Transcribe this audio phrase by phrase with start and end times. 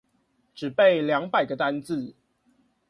[0.55, 2.15] 只背兩百個單字